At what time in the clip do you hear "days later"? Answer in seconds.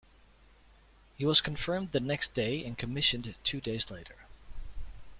3.61-4.15